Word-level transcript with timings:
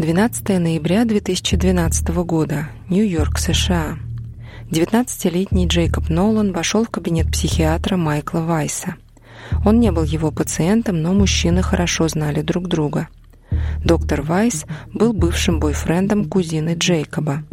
12 0.00 0.48
ноября 0.58 1.04
2012 1.04 2.08
года. 2.24 2.70
Нью-Йорк, 2.88 3.36
США. 3.36 3.98
19-летний 4.70 5.66
Джейкоб 5.66 6.08
Нолан 6.08 6.52
вошел 6.52 6.86
в 6.86 6.88
кабинет 6.88 7.30
психиатра 7.30 7.98
Майкла 7.98 8.38
Вайса. 8.38 8.94
Он 9.62 9.78
не 9.78 9.92
был 9.92 10.04
его 10.04 10.30
пациентом, 10.30 11.02
но 11.02 11.12
мужчины 11.12 11.60
хорошо 11.60 12.08
знали 12.08 12.40
друг 12.40 12.66
друга. 12.66 13.08
Доктор 13.84 14.22
Вайс 14.22 14.64
был 14.94 15.12
бывшим 15.12 15.60
бойфрендом 15.60 16.30
кузины 16.30 16.76
Джейкоба. 16.78 17.44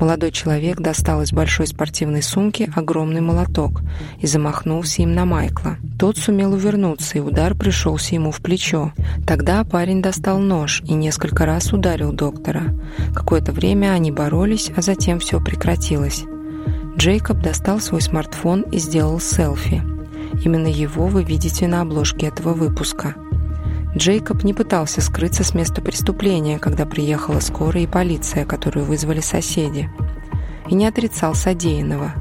Молодой 0.00 0.32
человек 0.32 0.80
достал 0.80 1.20
из 1.20 1.30
большой 1.30 1.66
спортивной 1.66 2.22
сумки 2.22 2.72
огромный 2.74 3.20
молоток 3.20 3.82
и 4.18 4.26
замахнулся 4.26 5.02
им 5.02 5.14
на 5.14 5.26
Майкла. 5.26 5.76
Тот 5.98 6.16
сумел 6.16 6.54
увернуться, 6.54 7.18
и 7.18 7.20
удар 7.20 7.54
пришелся 7.54 8.14
ему 8.14 8.30
в 8.30 8.40
плечо. 8.40 8.92
Тогда 9.26 9.62
парень 9.62 10.00
достал 10.00 10.38
нож 10.38 10.80
и 10.86 10.94
несколько 10.94 11.44
раз 11.44 11.74
ударил 11.74 12.12
доктора. 12.12 12.74
Какое-то 13.14 13.52
время 13.52 13.92
они 13.92 14.10
боролись, 14.10 14.72
а 14.74 14.80
затем 14.80 15.20
все 15.20 15.38
прекратилось. 15.38 16.24
Джейкоб 16.96 17.42
достал 17.42 17.78
свой 17.78 18.00
смартфон 18.00 18.62
и 18.62 18.78
сделал 18.78 19.20
селфи. 19.20 19.82
Именно 20.42 20.68
его 20.68 21.08
вы 21.08 21.24
видите 21.24 21.68
на 21.68 21.82
обложке 21.82 22.28
этого 22.28 22.54
выпуска– 22.54 23.16
Джейкоб 23.96 24.44
не 24.44 24.54
пытался 24.54 25.00
скрыться 25.00 25.42
с 25.42 25.52
места 25.52 25.82
преступления, 25.82 26.58
когда 26.58 26.86
приехала 26.86 27.40
скорая 27.40 27.82
и 27.82 27.88
полиция, 27.88 28.44
которую 28.44 28.86
вызвали 28.86 29.20
соседи, 29.20 29.90
и 30.68 30.74
не 30.74 30.86
отрицал 30.86 31.34
содеянного. 31.34 32.14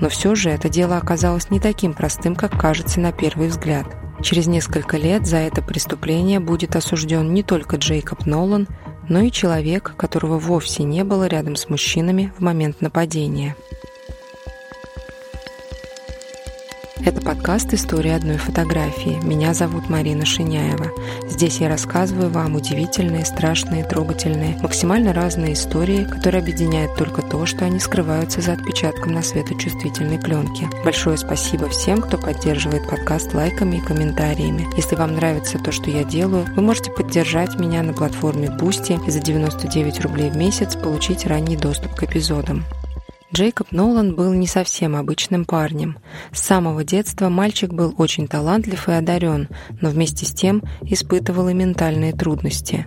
Но 0.00 0.08
все 0.08 0.34
же 0.34 0.50
это 0.50 0.68
дело 0.68 0.96
оказалось 0.96 1.50
не 1.50 1.58
таким 1.58 1.94
простым, 1.94 2.36
как 2.36 2.58
кажется 2.58 3.00
на 3.00 3.12
первый 3.12 3.48
взгляд. 3.48 3.86
Через 4.22 4.46
несколько 4.46 4.96
лет 4.96 5.26
за 5.26 5.38
это 5.38 5.62
преступление 5.62 6.40
будет 6.40 6.76
осужден 6.76 7.34
не 7.34 7.42
только 7.42 7.76
Джейкоб 7.76 8.24
Нолан, 8.26 8.68
но 9.08 9.20
и 9.20 9.32
человек, 9.32 9.94
которого 9.96 10.38
вовсе 10.38 10.84
не 10.84 11.02
было 11.02 11.26
рядом 11.26 11.56
с 11.56 11.68
мужчинами 11.68 12.32
в 12.38 12.42
момент 12.42 12.80
нападения. 12.80 13.56
Это 17.02 17.22
подкаст 17.22 17.72
«История 17.72 18.14
одной 18.14 18.36
фотографии». 18.36 19.18
Меня 19.22 19.54
зовут 19.54 19.88
Марина 19.88 20.26
Шиняева. 20.26 20.92
Здесь 21.30 21.56
я 21.58 21.70
рассказываю 21.70 22.28
вам 22.28 22.56
удивительные, 22.56 23.24
страшные, 23.24 23.84
трогательные, 23.84 24.58
максимально 24.60 25.14
разные 25.14 25.54
истории, 25.54 26.04
которые 26.04 26.42
объединяют 26.42 26.94
только 26.96 27.22
то, 27.22 27.46
что 27.46 27.64
они 27.64 27.80
скрываются 27.80 28.42
за 28.42 28.52
отпечатком 28.52 29.12
на 29.12 29.22
светочувствительной 29.22 30.18
пленке. 30.18 30.68
Большое 30.84 31.16
спасибо 31.16 31.70
всем, 31.70 32.02
кто 32.02 32.18
поддерживает 32.18 32.86
подкаст 32.86 33.32
лайками 33.32 33.76
и 33.76 33.80
комментариями. 33.80 34.68
Если 34.76 34.94
вам 34.94 35.14
нравится 35.14 35.58
то, 35.58 35.72
что 35.72 35.90
я 35.90 36.04
делаю, 36.04 36.46
вы 36.54 36.60
можете 36.60 36.90
поддержать 36.90 37.58
меня 37.58 37.82
на 37.82 37.94
платформе 37.94 38.48
Boosty 38.48 39.00
и 39.06 39.10
за 39.10 39.20
99 39.20 40.00
рублей 40.00 40.30
в 40.30 40.36
месяц 40.36 40.76
получить 40.76 41.26
ранний 41.26 41.56
доступ 41.56 41.94
к 41.94 42.02
эпизодам. 42.02 42.66
Джейкоб 43.32 43.70
Нолан 43.70 44.16
был 44.16 44.32
не 44.34 44.48
совсем 44.48 44.96
обычным 44.96 45.44
парнем. 45.44 45.98
С 46.32 46.40
самого 46.40 46.82
детства 46.82 47.28
мальчик 47.28 47.72
был 47.72 47.94
очень 47.96 48.26
талантлив 48.26 48.88
и 48.88 48.92
одарен, 48.92 49.48
но 49.80 49.90
вместе 49.90 50.26
с 50.26 50.32
тем 50.32 50.64
испытывал 50.82 51.48
и 51.48 51.54
ментальные 51.54 52.12
трудности. 52.12 52.86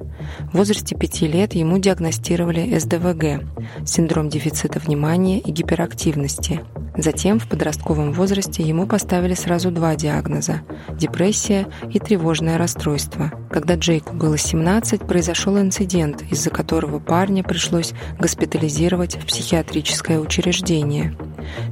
В 0.52 0.58
возрасте 0.58 0.96
пяти 0.96 1.28
лет 1.28 1.54
ему 1.56 1.78
диагностировали 1.78 2.78
СДВГ– 2.78 3.46
синдром 3.86 4.28
дефицита 4.28 4.80
внимания 4.80 5.40
и 5.40 5.50
гиперактивности. 5.50 6.60
Затем 6.98 7.40
в 7.40 7.48
подростковом 7.48 8.12
возрасте 8.12 8.64
ему 8.64 8.86
поставили 8.86 9.36
сразу 9.36 9.72
два 9.72 9.96
диагноза– 9.96 10.62
депрессия 10.90 11.68
и 11.92 12.00
тревожное 12.00 12.58
расстройство. 12.58 13.32
Когда 13.54 13.76
Джейку 13.76 14.16
было 14.16 14.36
17, 14.36 15.02
произошел 15.02 15.60
инцидент, 15.60 16.24
из-за 16.32 16.50
которого 16.50 16.98
парня 16.98 17.44
пришлось 17.44 17.94
госпитализировать 18.18 19.16
в 19.16 19.28
психиатрическое 19.28 20.20
учреждение. 20.20 21.16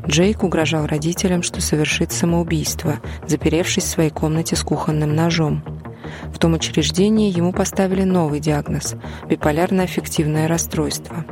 Джейк 0.05 0.43
угрожал 0.43 0.85
родителям, 0.85 1.41
что 1.41 1.59
совершит 1.59 2.11
самоубийство, 2.11 2.99
заперевшись 3.25 3.85
в 3.85 3.87
своей 3.87 4.11
комнате 4.11 4.55
с 4.55 4.61
кухонным 4.61 5.15
ножом. 5.15 5.63
В 6.33 6.39
том 6.39 6.53
учреждении 6.53 7.35
ему 7.35 7.53
поставили 7.53 8.03
новый 8.03 8.39
диагноз– 8.39 8.95
биполярно-аффективное 9.29 10.47
расстройство. 10.47 11.25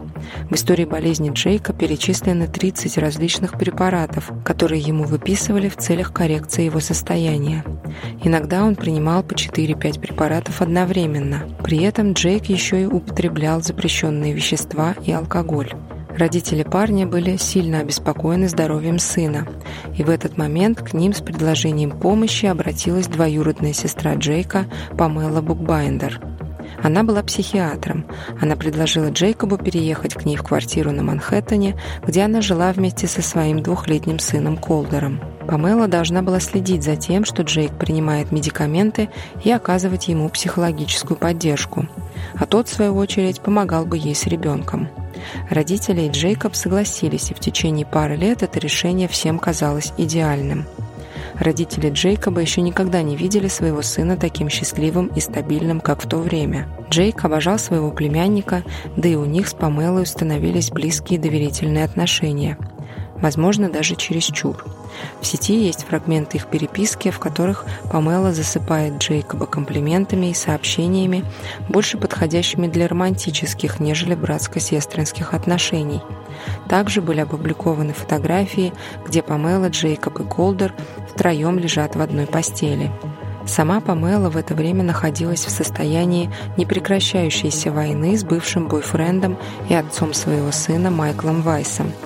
В 0.50 0.56
истории 0.56 0.86
болезни 0.86 1.32
Джейка 1.32 1.74
перечислены 1.74 2.48
30 2.48 2.98
различных 2.98 3.58
препаратов, 3.58 4.32
которые 4.44 4.82
ему 4.82 5.04
выписывали 5.04 5.70
в 5.70 5.78
целях 5.78 6.14
коррекции 6.14 6.66
его 6.66 6.80
состояния. 6.80 7.64
Иногда 8.24 8.64
он 8.64 8.76
принимал 8.76 9.24
по 9.24 9.34
4-5 9.34 10.00
препаратов 10.00 10.62
одновременно. 10.62 11.50
При 11.64 11.84
этом 11.84 12.14
Джейк 12.14 12.46
еще 12.46 12.82
и 12.82 12.86
употреблял 12.86 13.62
запрещенные 13.62 14.34
вещества 14.34 14.96
и 15.06 15.12
алкоголь. 15.12 15.72
Родители 16.20 16.64
парня 16.64 17.08
были 17.08 17.38
сильно 17.38 17.80
обеспокоены 17.80 18.50
здоровьем 18.50 19.00
сына, 19.00 19.48
и 19.98 20.04
в 20.04 20.10
этот 20.10 20.38
момент 20.38 20.82
к 20.82 20.92
ним 20.92 21.14
с 21.14 21.22
предложением 21.22 21.92
помощи 21.92 22.46
обратилась 22.46 23.08
двоюродная 23.08 23.72
сестра 23.72 24.16
Джейка 24.16 24.66
Памела 24.98 25.40
Букбайндер. 25.40 26.20
Она 26.84 27.04
была 27.04 27.24
психиатром. 27.24 28.06
Она 28.42 28.58
предложила 28.58 29.10
Джейкобу 29.10 29.58
переехать 29.58 30.14
к 30.14 30.26
ней 30.26 30.36
в 30.36 30.44
квартиру 30.44 30.92
на 30.92 31.04
Манхэттене, 31.04 31.80
где 32.06 32.24
она 32.24 32.42
жила 32.42 32.74
вместе 32.74 33.08
со 33.08 33.22
своим 33.22 33.64
двухлетним 33.64 34.20
сыном 34.20 34.58
Колдером. 34.58 35.22
Памела 35.48 35.88
должна 35.88 36.22
была 36.22 36.42
следить 36.42 36.84
за 36.84 36.98
тем, 36.98 37.24
что 37.24 37.44
Джейк 37.44 37.72
принимает 37.78 38.34
медикаменты 38.34 39.08
и 39.46 39.52
оказывать 39.52 40.10
ему 40.10 40.28
психологическую 40.28 41.16
поддержку. 41.16 41.88
А 42.38 42.46
тот, 42.46 42.68
в 42.68 42.74
свою 42.74 42.98
очередь, 42.98 43.40
помогал 43.40 43.86
бы 43.86 43.98
ей 43.98 44.14
с 44.14 44.26
ребенком. 44.26 44.90
Родители 45.50 46.02
и 46.02 46.10
Джейкоб 46.10 46.56
согласились, 46.56 47.32
и 47.32 47.34
в 47.34 47.40
течение 47.40 47.86
пары 47.86 48.16
лет 48.16 48.44
это 48.44 48.60
решение 48.60 49.08
всем 49.08 49.40
казалось 49.40 49.94
идеальным. 49.98 50.66
Родители 51.36 51.90
Джейкоба 51.90 52.42
еще 52.42 52.62
никогда 52.62 53.02
не 53.02 53.16
видели 53.16 53.48
своего 53.48 53.82
сына 53.82 54.18
таким 54.18 54.50
счастливым 54.50 55.08
и 55.08 55.22
стабильным, 55.22 55.80
как 55.80 56.04
в 56.04 56.08
то 56.08 56.18
время. 56.18 56.68
Джейк 56.90 57.24
обожал 57.24 57.58
своего 57.58 57.92
племянника, 57.92 58.64
да 58.98 59.08
и 59.08 59.16
у 59.16 59.26
них 59.26 59.48
с 59.48 59.54
Памелой 59.54 60.04
установились 60.04 60.70
близкие 60.70 61.20
доверительные 61.20 61.86
отношения. 61.86 62.58
Возможно, 63.22 63.70
даже 63.70 63.96
чересчур. 63.96 64.64
В 65.22 65.26
сети 65.26 65.54
есть 65.66 65.84
фрагменты 65.84 66.38
их 66.38 66.48
переписки, 66.48 67.12
в 67.12 67.20
которых 67.20 67.66
Памела 67.92 68.34
засыпает 68.34 68.98
Джейкоба 68.98 69.46
комплиментами 69.46 70.28
и 70.28 70.34
сообщениями, 70.34 71.26
больше 71.68 71.98
подходящими 71.98 72.68
для 72.68 72.88
романтических, 72.88 73.80
нежели 73.80 74.16
братско-сестринских 74.16 75.34
отношений. 75.34 76.02
Также 76.70 77.02
были 77.02 77.20
опубликованы 77.20 77.94
фотографии, 77.94 78.74
где 79.06 79.22
Памела, 79.22 79.70
Джейкоб 79.70 80.20
и 80.22 80.24
Колдер 80.24 80.74
втроем 81.14 81.60
лежат 81.60 81.96
в 81.96 82.02
одной 82.02 82.26
постели. 82.26 82.92
Сама 83.46 83.82
Памела 83.82 84.30
в 84.30 84.38
это 84.38 84.54
время 84.54 84.84
находилась 84.84 85.46
в 85.46 85.50
состоянии 85.50 86.32
непрекращающейся 86.56 87.72
войны 87.72 88.16
с 88.16 88.24
бывшим 88.24 88.68
бойфрендом 88.68 89.38
и 89.70 89.74
отцом 89.74 90.14
своего 90.14 90.52
сына 90.52 90.92
Майклом 90.92 91.42
Вайсом– 91.42 91.92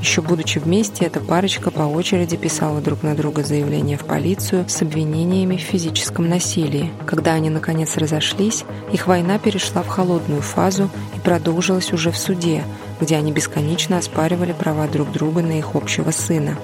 еще 0.00 0.20
будучи 0.20 0.58
вместе, 0.58 1.06
эта 1.06 1.20
парочка 1.20 1.70
по 1.70 1.82
очереди 1.82 2.36
писала 2.36 2.80
друг 2.80 3.02
на 3.02 3.14
друга 3.14 3.42
заявления 3.42 3.96
в 3.96 4.04
полицию 4.04 4.68
с 4.68 4.82
обвинениями 4.82 5.56
в 5.56 5.60
физическом 5.60 6.28
насилии. 6.28 6.92
Когда 7.06 7.32
они 7.32 7.50
наконец 7.50 7.96
разошлись, 7.96 8.64
их 8.92 9.06
война 9.06 9.38
перешла 9.38 9.82
в 9.82 9.88
холодную 9.88 10.42
фазу 10.42 10.90
и 11.16 11.20
продолжилась 11.20 11.92
уже 11.92 12.10
в 12.10 12.18
суде, 12.18 12.62
где 13.00 13.16
они 13.16 13.32
бесконечно 13.32 13.98
оспаривали 13.98 14.52
права 14.52 14.86
друг 14.86 15.10
друга 15.12 15.42
на 15.42 15.58
их 15.58 15.74
общего 15.74 16.10
сына. 16.10 16.56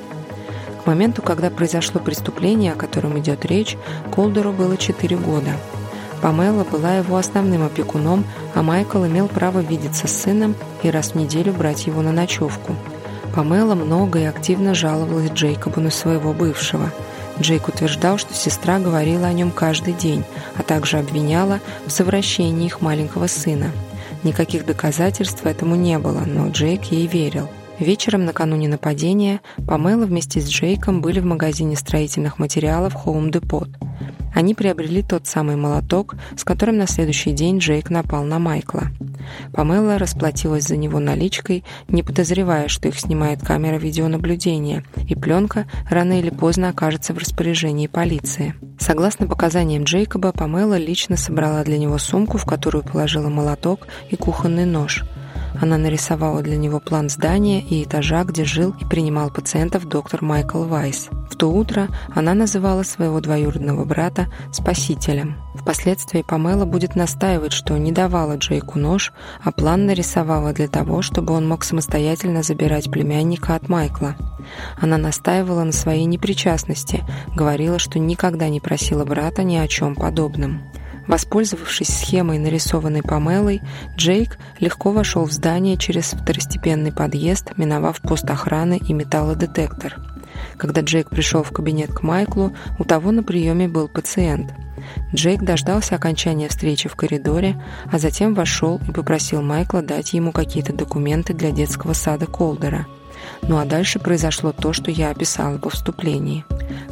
К 0.82 0.86
моменту, 0.86 1.22
когда 1.22 1.48
произошло 1.48 2.00
преступление, 2.00 2.72
о 2.72 2.76
котором 2.76 3.18
идет 3.18 3.44
речь, 3.46 3.76
Колдеру 4.12 4.52
было 4.52 4.76
4 4.76 5.16
года. 5.16 5.52
Памела 6.20 6.64
была 6.64 6.96
его 6.96 7.16
основным 7.16 7.64
опекуном, 7.64 8.24
а 8.54 8.62
Майкл 8.62 9.04
имел 9.06 9.26
право 9.26 9.60
видеться 9.60 10.06
с 10.06 10.22
сыном 10.22 10.54
и 10.82 10.90
раз 10.90 11.12
в 11.12 11.14
неделю 11.16 11.52
брать 11.52 11.86
его 11.86 12.02
на 12.02 12.12
ночевку– 12.12 12.76
Памела 13.34 13.74
много 13.74 14.20
и 14.20 14.24
активно 14.24 14.74
жаловалась 14.74 15.30
Джейкобу 15.30 15.80
на 15.80 15.90
своего 15.90 16.32
бывшего. 16.32 16.92
Джейк 17.40 17.68
утверждал, 17.68 18.18
что 18.18 18.34
сестра 18.34 18.78
говорила 18.78 19.26
о 19.26 19.32
нем 19.32 19.50
каждый 19.50 19.94
день, 19.94 20.22
а 20.56 20.62
также 20.62 20.98
обвиняла 20.98 21.60
в 21.86 21.90
совращении 21.90 22.66
их 22.66 22.82
маленького 22.82 23.26
сына. 23.26 23.70
Никаких 24.22 24.66
доказательств 24.66 25.46
этому 25.46 25.74
не 25.76 25.98
было, 25.98 26.22
но 26.26 26.48
Джейк 26.50 26.84
ей 26.84 27.06
верил. 27.06 27.48
Вечером 27.78 28.26
накануне 28.26 28.68
нападения 28.68 29.40
Памела 29.66 30.04
вместе 30.04 30.40
с 30.40 30.48
Джейком 30.48 31.00
были 31.00 31.18
в 31.18 31.24
магазине 31.24 31.74
строительных 31.74 32.38
материалов 32.38 32.94
Home 33.06 33.30
Depot. 33.30 33.68
Они 34.34 34.54
приобрели 34.54 35.02
тот 35.02 35.26
самый 35.26 35.56
молоток, 35.56 36.14
с 36.36 36.44
которым 36.44 36.76
на 36.76 36.86
следующий 36.86 37.32
день 37.32 37.58
Джейк 37.58 37.90
напал 37.90 38.24
на 38.24 38.38
Майкла. 38.38 38.84
Памела 39.52 39.98
расплатилась 39.98 40.64
за 40.64 40.76
него 40.76 40.98
наличкой, 40.98 41.64
не 41.88 42.02
подозревая, 42.02 42.68
что 42.68 42.88
их 42.88 42.98
снимает 42.98 43.42
камера 43.42 43.76
видеонаблюдения, 43.76 44.84
и 45.08 45.14
пленка 45.14 45.66
рано 45.88 46.18
или 46.18 46.30
поздно 46.30 46.68
окажется 46.68 47.14
в 47.14 47.18
распоряжении 47.18 47.86
полиции. 47.86 48.54
Согласно 48.78 49.26
показаниям 49.26 49.84
Джейкоба, 49.84 50.32
Памела 50.32 50.76
лично 50.76 51.16
собрала 51.16 51.62
для 51.64 51.78
него 51.78 51.98
сумку, 51.98 52.38
в 52.38 52.44
которую 52.44 52.84
положила 52.84 53.28
молоток 53.28 53.86
и 54.10 54.16
кухонный 54.16 54.66
нож– 54.66 55.04
она 55.60 55.78
нарисовала 55.78 56.42
для 56.42 56.56
него 56.56 56.80
план 56.80 57.08
здания 57.08 57.60
и 57.60 57.84
этажа, 57.84 58.24
где 58.24 58.44
жил 58.44 58.74
и 58.80 58.84
принимал 58.84 59.30
пациентов 59.30 59.86
доктор 59.86 60.22
Майкл 60.22 60.64
Вайс. 60.64 61.08
В 61.30 61.36
то 61.36 61.50
утро 61.50 61.88
она 62.14 62.34
называла 62.34 62.82
своего 62.82 63.20
двоюродного 63.20 63.84
брата 63.84 64.26
«спасителем». 64.52 65.36
Впоследствии 65.54 66.22
Памела 66.22 66.64
будет 66.64 66.96
настаивать, 66.96 67.52
что 67.52 67.76
не 67.76 67.92
давала 67.92 68.36
Джейку 68.36 68.78
нож, 68.78 69.12
а 69.42 69.52
план 69.52 69.86
нарисовала 69.86 70.52
для 70.52 70.68
того, 70.68 71.02
чтобы 71.02 71.34
он 71.34 71.46
мог 71.46 71.64
самостоятельно 71.64 72.42
забирать 72.42 72.90
племянника 72.90 73.54
от 73.54 73.68
Майкла. 73.68 74.16
Она 74.80 74.98
настаивала 74.98 75.62
на 75.62 75.72
своей 75.72 76.04
непричастности, 76.04 77.04
говорила, 77.34 77.78
что 77.78 77.98
никогда 77.98 78.48
не 78.48 78.60
просила 78.60 79.04
брата 79.04 79.42
ни 79.42 79.56
о 79.56 79.68
чем 79.68 79.94
подобном. 79.94 80.62
Воспользовавшись 81.06 81.88
схемой, 81.88 82.38
нарисованной 82.38 83.02
Памелой, 83.02 83.60
Джейк 83.96 84.38
легко 84.60 84.92
вошел 84.92 85.24
в 85.24 85.32
здание 85.32 85.76
через 85.76 86.12
второстепенный 86.12 86.92
подъезд, 86.92 87.56
миновав 87.56 88.00
пост 88.00 88.28
охраны 88.30 88.78
и 88.78 88.92
металлодетектор. 88.92 89.96
Когда 90.56 90.80
Джейк 90.80 91.10
пришел 91.10 91.42
в 91.42 91.50
кабинет 91.50 91.92
к 91.92 92.02
Майклу, 92.02 92.54
у 92.78 92.84
того 92.84 93.10
на 93.10 93.22
приеме 93.22 93.68
был 93.68 93.88
пациент. 93.88 94.52
Джейк 95.14 95.42
дождался 95.42 95.94
окончания 95.94 96.48
встречи 96.48 96.88
в 96.88 96.96
коридоре, 96.96 97.62
а 97.90 97.98
затем 97.98 98.34
вошел 98.34 98.80
и 98.88 98.92
попросил 98.92 99.42
Майкла 99.42 99.82
дать 99.82 100.12
ему 100.12 100.32
какие-то 100.32 100.72
документы 100.72 101.34
для 101.34 101.50
детского 101.50 101.92
сада 101.92 102.26
Колдера– 102.26 102.86
ну 103.42 103.58
а 103.58 103.64
дальше 103.64 103.98
произошло 103.98 104.52
то, 104.52 104.72
что 104.72 104.90
я 104.90 105.10
описала 105.10 105.58
по 105.58 105.70
вступлении. 105.70 106.44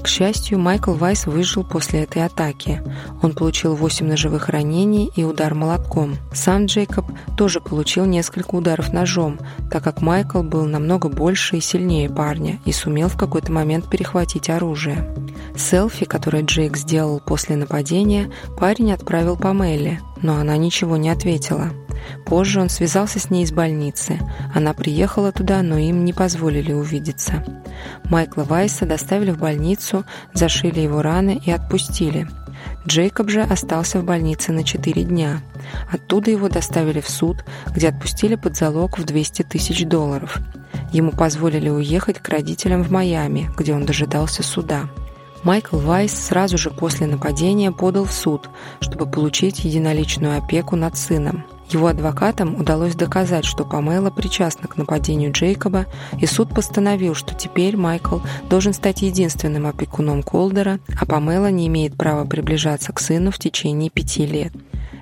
К 0.02 0.08
счастью, 0.08 0.58
Майкл 0.58 0.93
Вайс 0.93 1.26
выжил 1.26 1.62
после 1.62 2.02
этой 2.02 2.25
атаки. 2.25 2.82
Он 3.23 3.35
получил 3.35 3.75
8 3.75 4.06
ножевых 4.06 4.49
ранений 4.49 5.11
и 5.14 5.25
удар 5.25 5.55
молотком. 5.55 6.17
Сам 6.32 6.67
Джейкоб 6.67 7.06
тоже 7.37 7.61
получил 7.61 8.05
несколько 8.05 8.55
ударов 8.55 8.93
ножом, 8.93 9.38
так 9.70 9.85
как 9.85 10.00
Майкл 10.00 10.43
был 10.43 10.64
намного 10.64 11.08
больше 11.08 11.58
и 11.58 11.61
сильнее 11.61 12.08
парня 12.08 12.61
и 12.64 12.73
сумел 12.73 13.08
в 13.08 13.17
какой-то 13.17 13.52
момент 13.52 13.88
перехватить 13.88 14.50
оружие. 14.50 15.14
Селфи, 15.56 16.06
которое 16.06 16.43
Джейк 16.43 16.76
сделал 16.76 17.20
после 17.20 17.56
нападения, 17.56 18.31
парень 18.58 18.93
отправил 18.93 19.37
по 19.37 19.52
Мелли, 19.52 20.00
но 20.23 20.37
она 20.37 20.56
ничего 20.56 20.97
не 20.97 21.11
ответила. 21.11 21.70
Позже 22.26 22.61
он 22.61 22.69
связался 22.69 23.19
с 23.19 23.31
ней 23.31 23.44
из 23.44 23.52
больницы. 23.52 24.19
Она 24.55 24.73
приехала 24.73 25.32
туда, 25.32 25.62
но 25.62 25.79
им 25.79 26.05
не 26.05 26.12
позволили 26.12 26.73
увидеться. 26.73 27.44
Майкла 28.05 28.43
Вайса 28.43 28.87
доставили 28.87 29.31
в 29.31 29.38
больницу, 29.38 30.05
зашили 30.32 30.81
его 30.81 31.02
раны 31.02 31.41
и 31.44 31.50
отпустили. 31.50 32.29
Джейкоб 32.87 33.31
же 33.31 33.43
остался 33.43 34.00
в 34.00 34.05
больнице 34.05 34.52
на 34.52 34.64
4 34.64 35.05
дня. 35.05 35.43
Оттуда 35.91 36.31
его 36.31 36.49
доставили 36.49 37.00
в 37.00 37.08
суд, 37.08 37.44
где 37.69 37.88
отпустили 37.88 38.35
под 38.35 38.56
залог 38.56 38.99
в 38.99 39.05
200 39.05 39.43
тысяч 39.43 39.85
долларов. 39.87 40.38
Ему 40.93 41.12
позволили 41.12 41.69
уехать 41.69 42.19
к 42.19 42.29
родителям 42.29 42.82
в 42.82 42.91
Майами, 42.91 43.50
где 43.56 43.75
он 43.75 43.87
дожидался 43.87 44.43
суда. 44.43 44.88
Майкл 45.43 45.79
Вайс 45.79 46.12
сразу 46.12 46.58
же 46.58 46.70
после 46.70 47.06
нападения 47.06 47.73
подал 47.73 48.05
в 48.05 48.12
суд, 48.12 48.50
чтобы 48.81 49.06
получить 49.06 49.64
единоличную 49.64 50.37
опеку 50.37 50.76
над 50.76 50.99
сыном. 50.99 51.44
Его 51.70 51.87
адвокатам 51.87 52.56
удалось 52.56 52.96
доказать, 52.96 53.44
что 53.44 53.64
Памела 53.64 54.11
причастна 54.11 54.67
к 54.67 54.76
нападению 54.76 55.31
Джейкоба, 55.31 55.87
и 56.19 56.26
суд 56.26 56.52
постановил, 56.52 57.14
что 57.14 57.34
теперь 57.34 57.76
Майкл 57.76 58.19
должен 58.49 58.72
стать 58.72 59.02
единственным 59.02 59.67
опекуном 59.67 60.25
Колдера, 60.25 60.81
а 61.00 61.06
Памела 61.06 61.49
не 61.50 61.69
имеет 61.69 61.96
права 61.96 62.25
приближаться 62.25 62.93
к 62.93 62.99
сыну 62.99 63.31
в 63.31 63.38
течение 63.38 63.88
пяти 63.88 64.26
лет. 64.26 64.52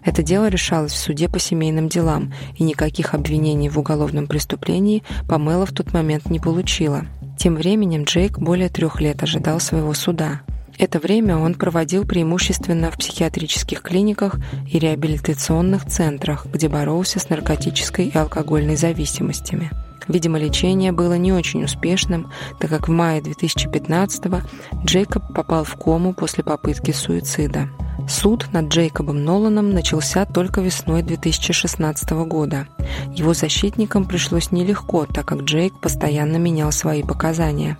Это 0.04 0.22
дело 0.22 0.48
решалось 0.48 0.92
в 0.92 0.98
суде 0.98 1.28
по 1.28 1.38
семейным 1.38 1.88
делам, 1.88 2.34
и 2.56 2.64
никаких 2.64 3.14
обвинений 3.14 3.70
в 3.70 3.78
уголовном 3.78 4.26
преступлении 4.26 5.02
Памела 5.26 5.64
в 5.64 5.72
тот 5.72 5.94
момент 5.94 6.28
не 6.28 6.38
получила. 6.38 7.06
Тем 7.38 7.54
временем 7.54 8.04
Джейк 8.04 8.38
более 8.38 8.68
трех 8.68 9.00
лет 9.00 9.22
ожидал 9.22 9.58
своего 9.58 9.94
суда– 9.94 10.42
это 10.78 10.98
время 10.98 11.36
он 11.36 11.54
проводил 11.54 12.06
преимущественно 12.06 12.90
в 12.90 12.96
психиатрических 12.96 13.82
клиниках 13.82 14.36
и 14.70 14.78
реабилитационных 14.78 15.86
центрах, 15.86 16.46
где 16.46 16.68
боролся 16.68 17.18
с 17.18 17.28
наркотической 17.28 18.06
и 18.06 18.16
алкогольной 18.16 18.76
зависимостями. 18.76 19.70
Видимо, 20.08 20.38
лечение 20.38 20.92
было 20.92 21.14
не 21.18 21.32
очень 21.32 21.64
успешным, 21.64 22.30
так 22.58 22.70
как 22.70 22.88
в 22.88 22.90
мае 22.90 23.20
2015-го 23.20 24.40
Джейкоб 24.84 25.34
попал 25.34 25.64
в 25.64 25.76
кому 25.76 26.14
после 26.14 26.42
попытки 26.42 26.90
суицида. 26.90 27.68
Суд 28.08 28.48
над 28.52 28.68
Джейкобом 28.68 29.22
Ноланом 29.22 29.70
начался 29.70 30.24
только 30.24 30.62
весной 30.62 31.02
2016 31.02 32.10
года. 32.26 32.66
Его 33.12 33.34
защитникам 33.34 34.06
пришлось 34.06 34.50
нелегко, 34.50 35.04
так 35.04 35.26
как 35.26 35.42
Джейк 35.42 35.78
постоянно 35.78 36.38
менял 36.38 36.72
свои 36.72 37.02
показания. 37.02 37.76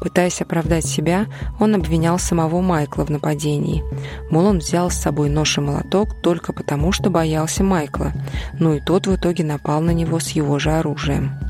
Пытаясь 0.00 0.40
оправдать 0.40 0.84
себя, 0.84 1.26
он 1.60 1.76
обвинял 1.76 2.18
самого 2.18 2.60
Майкла 2.60 3.04
в 3.04 3.10
нападении. 3.10 3.84
Мол, 4.30 4.46
он 4.46 4.58
взял 4.58 4.90
с 4.90 4.96
собой 4.96 5.30
нож 5.30 5.58
и 5.58 5.60
молоток 5.60 6.22
только 6.22 6.52
потому, 6.52 6.90
что 6.90 7.10
боялся 7.10 7.62
Майкла, 7.62 8.12
ну 8.58 8.74
и 8.74 8.80
тот 8.80 9.06
в 9.06 9.14
итоге 9.14 9.44
напал 9.44 9.80
на 9.80 9.92
него 9.92 10.18
с 10.18 10.30
его 10.30 10.58
же 10.58 10.72
оружием. 10.72 11.47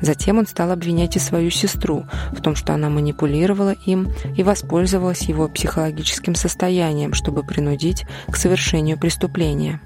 Затем 0.00 0.38
он 0.38 0.46
стал 0.46 0.70
обвинять 0.70 1.16
и 1.16 1.18
свою 1.18 1.50
сестру 1.50 2.04
в 2.32 2.40
том, 2.40 2.54
что 2.54 2.74
она 2.74 2.88
манипулировала 2.88 3.74
им 3.86 4.12
и 4.36 4.42
воспользовалась 4.42 5.22
его 5.22 5.48
психологическим 5.48 6.34
состоянием, 6.34 7.12
чтобы 7.12 7.42
принудить 7.42 8.04
к 8.28 8.36
совершению 8.36 8.98
преступления. 8.98 9.80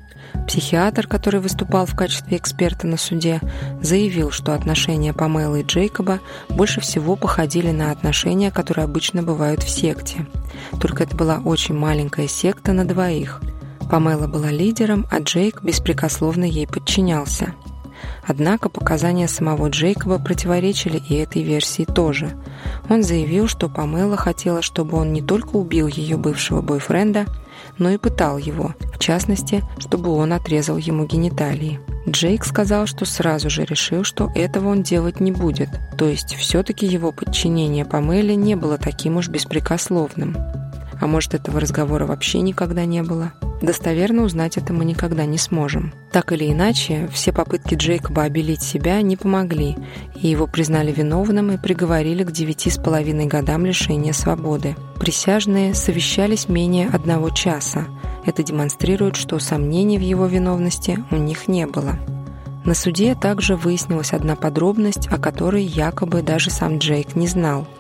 Психиатр, 0.47 1.07
который 1.07 1.41
выступал 1.41 1.87
в 1.87 1.95
качестве 1.97 2.37
эксперта 2.37 2.87
на 2.87 2.97
суде, 2.97 3.41
заявил, 3.81 4.31
что 4.31 4.53
отношения 4.53 5.15
Памелы 5.15 5.61
и 5.61 5.65
Джейкоба 5.65 6.21
больше 6.51 6.81
всего 6.81 7.17
походили 7.17 7.71
на 7.71 7.91
отношения, 7.91 8.51
которые 8.51 8.85
обычно 8.85 9.23
бывают 9.23 9.63
в 9.63 9.71
секте. 9.71 10.27
Только 10.81 11.05
это 11.05 11.17
была 11.17 11.39
очень 11.39 11.75
маленькая 11.75 12.29
секта 12.29 12.73
на 12.73 12.85
двоих. 12.85 13.41
Памела 13.91 14.27
была 14.27 14.51
лидером, 14.51 15.07
а 15.11 15.21
Джейк 15.21 15.63
беспрекословно 15.63 16.45
ей 16.45 16.67
подчинялся. 16.67 17.55
Однако 18.27 18.69
показания 18.69 19.29
самого 19.29 19.69
Джейкоба 19.69 20.19
противоречили 20.19 21.03
и 21.09 21.15
этой 21.17 21.43
версии 21.43 21.85
тоже. 21.85 22.33
Он 22.89 23.03
заявил, 23.03 23.49
что 23.49 23.69
Памела 23.69 24.17
хотела, 24.17 24.63
чтобы 24.63 24.97
он 24.97 25.13
не 25.13 25.21
только 25.21 25.57
убил 25.57 25.87
ее 25.87 26.17
бывшего 26.17 26.63
бойфренда, 26.63 27.27
но 27.79 27.91
и 27.91 27.99
пытал 27.99 28.39
его, 28.39 28.75
в 28.95 28.99
частности, 28.99 29.63
чтобы 29.79 30.11
он 30.11 30.33
отрезал 30.33 30.77
ему 30.77 31.07
гениталии. 31.07 31.81
Джейк 32.09 32.45
сказал, 32.45 32.87
что 32.87 33.05
сразу 33.05 33.49
же 33.49 33.65
решил, 33.65 34.05
что 34.05 34.31
этого 34.35 34.69
он 34.69 34.83
делать 34.83 35.21
не 35.21 35.33
будет, 35.33 35.69
то 35.97 36.07
есть 36.07 36.35
все-таки 36.35 36.87
его 36.87 37.13
подчинение 37.13 37.85
Памеле 37.85 38.37
не 38.37 38.57
было 38.57 38.79
таким 38.79 39.17
уж 39.17 39.29
беспрекословным. 39.29 40.37
А 41.01 41.07
может, 41.07 41.35
этого 41.35 41.61
разговора 41.61 42.07
вообще 42.07 42.41
никогда 42.41 42.85
не 42.85 43.03
было? 43.03 43.33
Достоверно 43.65 44.25
узнать 44.25 44.59
это 44.59 44.75
мы 44.75 44.85
никогда 44.85 45.25
не 45.25 45.39
сможем. 45.39 45.95
Так 46.13 46.33
или 46.33 46.53
иначе, 46.53 47.09
все 47.11 47.33
попытки 47.33 47.75
Джейкоба 47.75 48.25
обелить 48.25 48.61
себя 48.61 49.01
не 49.01 49.17
помогли, 49.17 49.75
и 50.15 50.29
его 50.29 50.47
признали 50.47 50.93
виновным 50.93 51.51
и 51.51 51.57
приговорили 51.57 52.25
к 52.25 52.31
девяти 52.31 52.69
с 52.69 52.77
половиной 52.77 53.25
годам 53.25 53.65
лишения 53.65 54.13
свободы. 54.13 54.77
Присяжные 55.01 55.73
совещались 55.73 56.47
менее 56.51 56.91
одного 56.91 57.31
часа. 57.31 57.87
Это 58.27 58.43
демонстрирует, 58.43 59.17
что 59.17 59.39
сомнений 59.39 59.97
в 59.97 60.03
его 60.03 60.27
виновности 60.27 61.03
у 61.11 61.17
них 61.17 61.49
не 61.49 61.67
было. 61.67 61.97
На 62.67 62.75
суде 62.75 63.15
также 63.15 63.57
выяснилась 63.57 64.13
одна 64.13 64.37
подробность, 64.37 65.07
о 65.11 65.17
которой 65.17 65.65
якобы 65.65 66.21
даже 66.21 66.51
сам 66.51 66.77
Джейк 66.77 67.17
не 67.17 67.29
знал– 67.29 67.67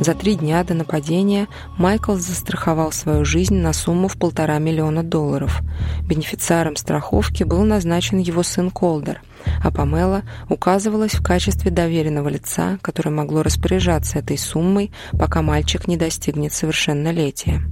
за 0.00 0.14
три 0.14 0.34
дня 0.34 0.62
до 0.64 0.74
нападения 0.74 1.48
Майкл 1.78 2.14
застраховал 2.14 2.92
свою 2.92 3.24
жизнь 3.24 3.56
на 3.56 3.72
сумму 3.72 4.08
в 4.08 4.16
полтора 4.16 4.58
миллиона 4.58 5.02
долларов. 5.02 5.62
Бенефициаром 6.02 6.76
страховки 6.76 7.42
был 7.44 7.64
назначен 7.64 8.18
его 8.18 8.42
сын 8.42 8.70
Колдер– 8.70 9.22
а 9.62 9.70
Памела 9.70 10.22
указывалась 10.48 11.14
в 11.14 11.22
качестве 11.22 11.70
доверенного 11.70 12.28
лица, 12.28 12.78
которое 12.82 13.10
могло 13.10 13.42
распоряжаться 13.42 14.18
этой 14.18 14.38
суммой, 14.38 14.92
пока 15.12 15.42
мальчик 15.42 15.88
не 15.88 15.96
достигнет 15.96 16.52
совершеннолетия. 16.52 17.62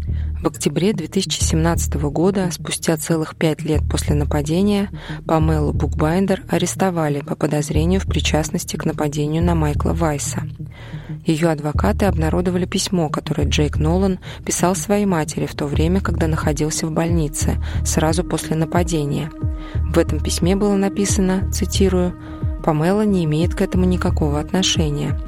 В 0.45 0.49
октябре 0.49 0.93
2017 0.93 1.95
года, 1.95 2.51
спустя 2.53 2.99
целых 2.99 3.35
пять 3.35 3.63
лет 3.63 3.81
после 3.91 4.15
нападения, 4.15 4.91
Памелу 5.27 5.73
Букбайндер 5.73 6.43
арестовали 6.51 7.23
по 7.23 7.35
подозрению 7.35 7.99
в 7.99 8.05
причастности 8.05 8.77
к 8.77 8.85
нападению 8.85 9.43
на 9.43 9.55
Майкла 9.55 9.95
Вайса. 9.95 10.43
Ее 11.25 11.49
адвокаты 11.49 12.05
обнародовали 12.05 12.67
письмо, 12.67 13.09
которое 13.09 13.49
Джейк 13.49 13.79
Нолан 13.79 14.19
писал 14.45 14.75
своей 14.77 15.07
матери 15.07 15.47
в 15.47 15.55
то 15.55 15.65
время, 15.65 16.03
когда 16.03 16.27
находился 16.27 16.87
в 16.87 16.93
больнице, 16.93 17.57
сразу 17.83 18.23
после 18.23 18.55
нападения. 18.55 19.31
В 19.95 19.97
этом 19.97 20.21
письме 20.21 20.57
было 20.57 20.75
написано, 20.75 21.51
цитирую, 21.53 22.21
«Памела 22.63 23.07
не 23.07 23.25
имеет 23.25 23.55
к 23.55 23.63
этому 23.63 23.87
никакого 23.87 24.41
отношения». 24.41 25.19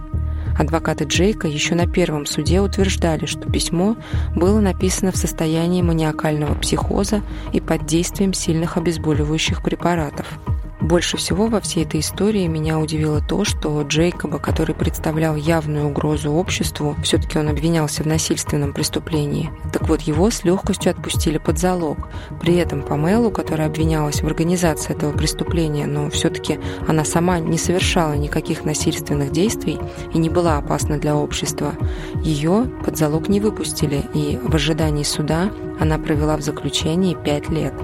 Адвокаты 0.58 1.04
Джейка 1.04 1.48
еще 1.48 1.74
на 1.74 1.86
первом 1.86 2.26
суде 2.26 2.60
утверждали, 2.60 3.26
что 3.26 3.50
письмо 3.50 3.96
было 4.34 4.60
написано 4.60 5.12
в 5.12 5.16
состоянии 5.16 5.82
маниакального 5.82 6.54
психоза 6.54 7.22
и 7.52 7.60
под 7.60 7.86
действием 7.86 8.32
сильных 8.32 8.76
обезболивающих 8.76 9.62
препаратов. 9.62 10.38
Больше 10.86 11.16
всего 11.16 11.48
во 11.48 11.60
всей 11.60 11.82
этой 11.82 11.98
истории 11.98 12.46
меня 12.46 12.78
удивило 12.78 13.20
то, 13.20 13.44
что 13.44 13.82
Джейкоба, 13.82 14.38
который 14.38 14.72
представлял 14.72 15.34
явную 15.34 15.88
угрозу 15.88 16.30
обществу, 16.30 16.94
все-таки 17.02 17.40
он 17.40 17.48
обвинялся 17.48 18.04
в 18.04 18.06
насильственном 18.06 18.72
преступлении, 18.72 19.50
так 19.72 19.88
вот 19.88 20.02
его 20.02 20.30
с 20.30 20.44
легкостью 20.44 20.92
отпустили 20.92 21.38
под 21.38 21.58
залог. 21.58 21.98
При 22.40 22.54
этом 22.54 22.82
Памелу, 22.82 23.32
которая 23.32 23.66
обвинялась 23.66 24.22
в 24.22 24.26
организации 24.28 24.94
этого 24.94 25.10
преступления, 25.10 25.86
но 25.86 26.08
все-таки 26.08 26.60
она 26.86 27.04
сама 27.04 27.40
не 27.40 27.58
совершала 27.58 28.12
никаких 28.12 28.64
насильственных 28.64 29.32
действий 29.32 29.80
и 30.14 30.18
не 30.18 30.30
была 30.30 30.56
опасна 30.56 30.98
для 30.98 31.16
общества, 31.16 31.74
ее 32.22 32.70
под 32.84 32.96
залог 32.96 33.28
не 33.28 33.40
выпустили, 33.40 34.04
и 34.14 34.38
в 34.40 34.54
ожидании 34.54 35.02
суда 35.02 35.50
она 35.80 35.98
провела 35.98 36.36
в 36.36 36.42
заключении 36.42 37.16
пять 37.24 37.48
лет. 37.48 37.74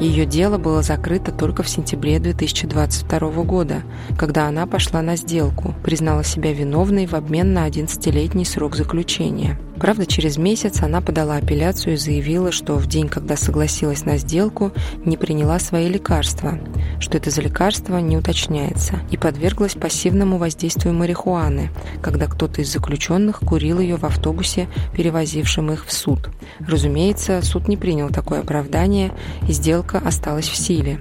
Ее 0.00 0.26
дело 0.26 0.58
было 0.58 0.82
закрыто 0.82 1.32
только 1.32 1.64
в 1.64 1.68
сентябре 1.68 2.20
2022 2.20 3.18
года, 3.42 3.82
когда 4.16 4.46
она 4.46 4.66
пошла 4.66 5.02
на 5.02 5.16
сделку, 5.16 5.74
признала 5.82 6.22
себя 6.22 6.52
виновной 6.52 7.06
в 7.06 7.14
обмен 7.14 7.52
на 7.52 7.68
11-летний 7.68 8.44
срок 8.44 8.76
заключения. 8.76 9.58
Правда, 9.80 10.06
через 10.06 10.36
месяц 10.38 10.82
она 10.82 11.00
подала 11.00 11.36
апелляцию 11.36 11.94
и 11.94 11.96
заявила, 11.96 12.50
что 12.50 12.74
в 12.74 12.86
день, 12.86 13.08
когда 13.08 13.36
согласилась 13.36 14.04
на 14.04 14.18
сделку, 14.18 14.72
не 15.04 15.16
приняла 15.16 15.58
свои 15.58 15.88
лекарства, 15.88 16.58
что 16.98 17.16
это 17.16 17.30
за 17.30 17.42
лекарство 17.42 17.98
не 17.98 18.16
уточняется, 18.16 19.00
и 19.10 19.16
подверглась 19.16 19.74
пассивному 19.74 20.38
воздействию 20.38 20.94
марихуаны, 20.94 21.70
когда 22.02 22.26
кто-то 22.26 22.60
из 22.60 22.72
заключенных 22.72 23.40
курил 23.40 23.78
ее 23.78 23.96
в 23.96 24.04
автобусе, 24.04 24.68
перевозившем 24.94 25.70
их 25.72 25.86
в 25.86 25.92
суд. 25.92 26.30
Разумеется, 26.60 27.40
суд 27.42 27.68
не 27.68 27.76
принял 27.76 28.08
такое 28.08 28.40
оправдание, 28.40 29.12
и 29.48 29.52
сделка 29.52 29.98
осталась 29.98 30.48
в 30.48 30.56
силе. 30.56 31.00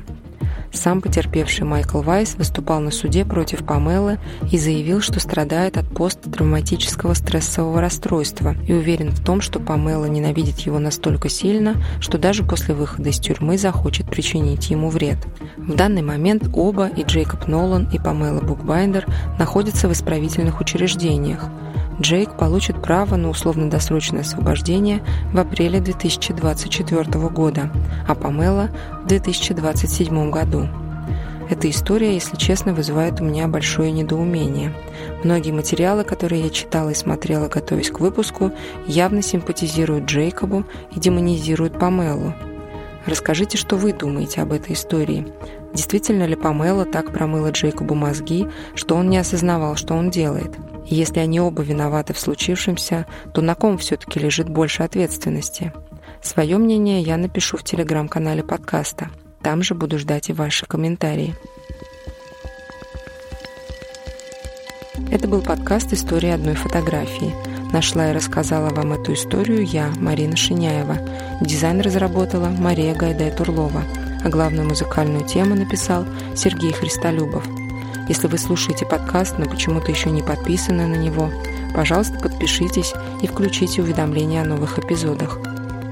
Сам 0.71 1.01
потерпевший 1.01 1.65
Майкл 1.65 2.01
Вайс 2.01 2.35
выступал 2.35 2.79
на 2.79 2.91
суде 2.91 3.25
против 3.25 3.65
Памелы 3.65 4.19
и 4.51 4.57
заявил, 4.57 5.01
что 5.01 5.19
страдает 5.19 5.77
от 5.77 5.87
посттравматического 5.89 7.13
стрессового 7.13 7.81
расстройства 7.81 8.55
и 8.67 8.73
уверен 8.73 9.11
в 9.11 9.23
том, 9.23 9.41
что 9.41 9.59
Памела 9.59 10.05
ненавидит 10.05 10.59
его 10.59 10.79
настолько 10.79 11.29
сильно, 11.29 11.75
что 11.99 12.17
даже 12.17 12.43
после 12.43 12.73
выхода 12.73 13.09
из 13.09 13.19
тюрьмы 13.19 13.57
захочет 13.57 14.09
причинить 14.09 14.69
ему 14.69 14.89
вред. 14.89 15.17
В 15.57 15.75
данный 15.75 16.01
момент 16.01 16.49
оба, 16.53 16.87
и 16.87 17.03
Джейкоб 17.03 17.47
Нолан, 17.47 17.89
и 17.91 17.97
Памела 17.97 18.41
Букбайндер, 18.41 19.05
находятся 19.39 19.87
в 19.87 19.93
исправительных 19.93 20.61
учреждениях. 20.61 21.49
Джейк 21.99 22.37
получит 22.37 22.81
право 22.81 23.15
на 23.15 23.29
условно-досрочное 23.29 24.21
освобождение 24.21 25.01
в 25.33 25.39
апреле 25.39 25.79
2024 25.79 27.03
года, 27.29 27.71
а 28.07 28.13
Памела– 28.13 28.69
в 29.03 29.07
2027 29.07 30.29
году. 30.29 30.67
Эта 31.49 31.69
история, 31.69 32.13
если 32.13 32.35
честно, 32.35 32.73
вызывает 32.73 33.21
у 33.21 33.23
меня 33.23 33.47
большое 33.47 33.91
недоумение. 33.91 34.73
Многие 35.23 35.51
материалы, 35.51 36.03
которые 36.03 36.43
я 36.43 36.49
читала 36.49 36.89
и 36.89 36.93
смотрела, 36.93 37.47
готовясь 37.47 37.89
к 37.89 38.01
выпуску, 38.01 38.51
явно 38.85 39.21
симпатизируют 39.21 40.05
Джейкобу 40.05 40.65
и 40.93 40.99
демонизируют 40.99 41.79
Памелу. 41.79 42.33
Расскажите, 43.07 43.57
что 43.57 43.75
вы 43.75 43.93
думаете 43.93 44.41
об 44.41 44.53
этой 44.53 44.73
истории. 44.73 45.27
Действительно 45.73 46.25
ли 46.25 46.35
Памела 46.35 46.85
так 46.85 47.11
промыла 47.11 47.51
Джейкобу 47.51 47.95
мозги, 47.95 48.47
что 48.75 48.95
он 48.95 49.09
не 49.09 49.17
осознавал, 49.17 49.75
что 49.75 49.95
он 49.95 50.11
делает– 50.11 50.55
и 50.89 50.95
если 50.95 51.19
они 51.19 51.39
оба 51.39 51.61
виноваты 51.61 52.13
в 52.13 52.19
случившемся, 52.19 53.05
то 53.33 53.41
на 53.41 53.55
ком 53.55 53.77
все-таки 53.77 54.19
лежит 54.19 54.49
больше 54.49 54.83
ответственности? 54.83 55.73
Свое 56.21 56.57
мнение 56.57 57.01
я 57.01 57.17
напишу 57.17 57.57
в 57.57 57.63
телеграм-канале 57.63 58.43
подкаста. 58.43 59.09
Там 59.41 59.63
же 59.63 59.75
буду 59.75 59.99
ждать 59.99 60.29
и 60.29 60.33
ваши 60.33 60.65
комментарии. 60.65 61.35
Это 65.11 65.27
был 65.27 65.41
подкаст 65.41 65.93
«История 65.93 66.33
одной 66.33 66.55
фотографии». 66.55 67.33
Нашла 67.71 68.09
и 68.09 68.13
рассказала 68.13 68.69
вам 68.69 68.93
эту 68.93 69.13
историю 69.13 69.65
я, 69.65 69.91
Марина 69.97 70.35
Шиняева. 70.35 70.97
Дизайн 71.41 71.81
разработала 71.81 72.47
Мария 72.47 72.95
Гайдай-Турлова, 72.95 73.83
а 74.23 74.29
главную 74.29 74.67
музыкальную 74.67 75.25
тему 75.25 75.55
написал 75.55 76.05
Сергей 76.35 76.73
Христолюбов– 76.73 77.43
если 78.07 78.27
вы 78.27 78.37
слушаете 78.37 78.85
подкаст, 78.85 79.37
но 79.37 79.45
почему-то 79.45 79.91
еще 79.91 80.09
не 80.09 80.21
подписаны 80.21 80.87
на 80.87 80.95
него, 80.95 81.29
пожалуйста, 81.75 82.17
подпишитесь 82.19 82.93
и 83.21 83.27
включите 83.27 83.81
уведомления 83.81 84.41
о 84.41 84.45
новых 84.45 84.79
эпизодах. 84.79 85.39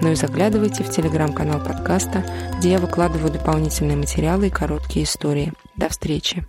Ну 0.01 0.11
и 0.11 0.15
заглядывайте 0.15 0.83
в 0.83 0.89
телеграм-канал 0.89 1.59
подкаста, 1.59 2.23
где 2.57 2.71
я 2.71 2.79
выкладываю 2.79 3.33
дополнительные 3.33 3.97
материалы 3.97 4.47
и 4.47 4.51
короткие 4.51 5.05
истории. 5.05 5.51
До 5.75 5.89
встречи! 5.89 6.45